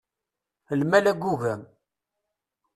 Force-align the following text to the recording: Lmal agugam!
Lmal 0.79 1.05
agugam! 1.11 1.61